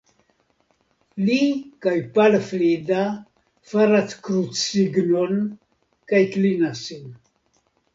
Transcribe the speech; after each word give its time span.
Li 1.27 1.35
kaj 1.87 1.93
Pal 2.15 2.39
Flida 2.49 3.05
faras 3.75 4.19
krucsignon 4.31 5.41
kaj 6.13 6.27
klinas 6.37 6.87
sin. 6.91 7.11